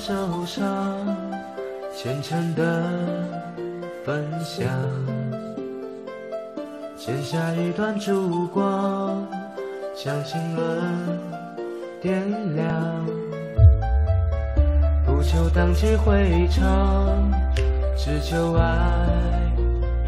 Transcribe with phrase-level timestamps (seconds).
[0.00, 0.66] 手上，
[1.94, 2.88] 虔诚的
[4.02, 4.66] 分享，
[6.96, 9.22] 剪下一段烛光，
[9.94, 10.66] 将心轮
[12.00, 12.26] 点
[12.56, 13.06] 亮，
[15.04, 17.30] 不求荡气回肠，
[17.94, 19.06] 只求爱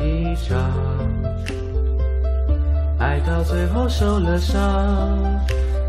[0.01, 0.59] 一场，
[2.99, 4.59] 爱到最后受了伤，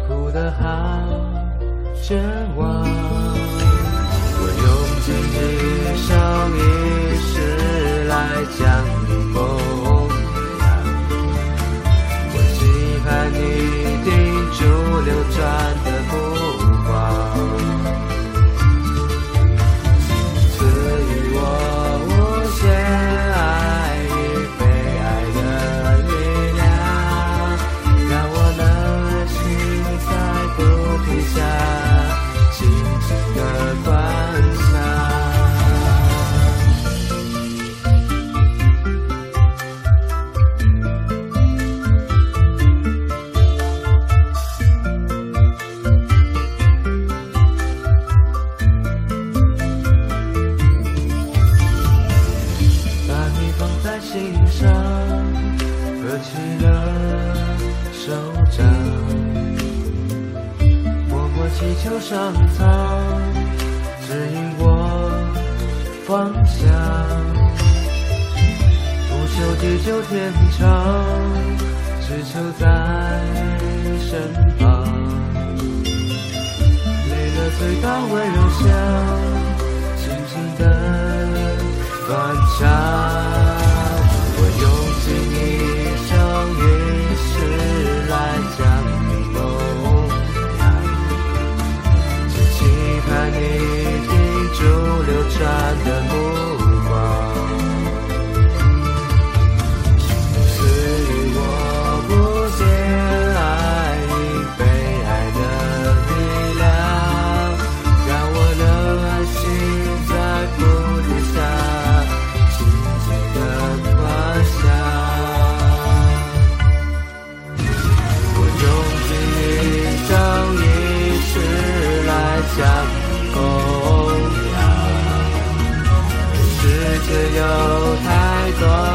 [0.05, 0.99] 哭得好。
[2.05, 2.21] 绝
[2.57, 2.83] 望，
[61.83, 62.63] 求上苍
[64.07, 64.63] 指引我
[66.07, 66.63] 方向，
[69.09, 70.63] 不求地久天长，
[71.99, 72.63] 只求在
[73.99, 74.63] 身旁，
[77.09, 79.22] 累了醉倒温柔乡。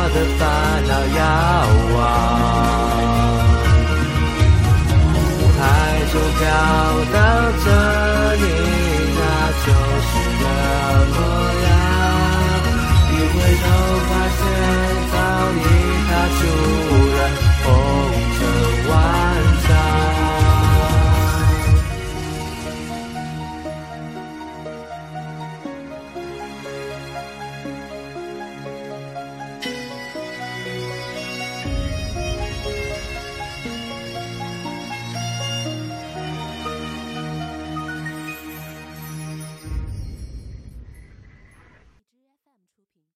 [0.08, 1.57] 我的烦恼呀。